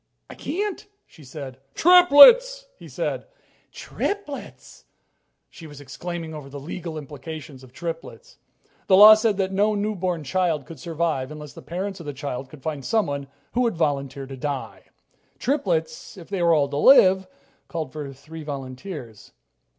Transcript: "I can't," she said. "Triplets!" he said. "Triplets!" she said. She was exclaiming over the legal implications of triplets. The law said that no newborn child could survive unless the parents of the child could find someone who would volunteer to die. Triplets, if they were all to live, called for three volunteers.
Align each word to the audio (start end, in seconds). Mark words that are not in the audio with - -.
"I 0.31 0.33
can't," 0.33 0.87
she 1.05 1.23
said. 1.23 1.59
"Triplets!" 1.75 2.65
he 2.75 2.87
said. 2.89 3.27
"Triplets!" 3.71 4.69
she 4.71 4.79
said. 4.79 4.87
She 5.51 5.67
was 5.67 5.79
exclaiming 5.79 6.33
over 6.33 6.49
the 6.49 6.59
legal 6.59 6.97
implications 6.97 7.63
of 7.63 7.71
triplets. 7.71 8.39
The 8.87 8.97
law 8.97 9.13
said 9.13 9.37
that 9.37 9.51
no 9.51 9.75
newborn 9.75 10.23
child 10.23 10.65
could 10.65 10.79
survive 10.79 11.31
unless 11.31 11.53
the 11.53 11.61
parents 11.61 11.99
of 11.99 12.07
the 12.07 12.13
child 12.13 12.49
could 12.49 12.63
find 12.63 12.83
someone 12.83 13.27
who 13.51 13.61
would 13.61 13.77
volunteer 13.77 14.25
to 14.25 14.35
die. 14.35 14.85
Triplets, 15.37 16.17
if 16.17 16.29
they 16.29 16.41
were 16.41 16.55
all 16.55 16.67
to 16.69 16.77
live, 16.77 17.27
called 17.67 17.93
for 17.93 18.11
three 18.11 18.41
volunteers. 18.41 19.33